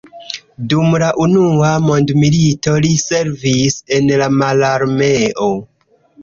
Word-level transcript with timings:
Dum 0.69 0.93
la 1.01 1.09
Unua 1.25 1.69
mondmilito 1.87 2.73
li 2.87 2.95
servis 3.03 3.77
en 3.99 4.09
la 4.23 4.31
mararmeo. 4.39 5.51